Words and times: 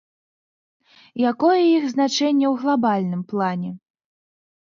Якое 1.31 1.59
іх 1.65 1.83
значэнне 1.93 2.47
ў 2.53 2.63
глабальным 2.63 3.21
плане? 3.35 3.71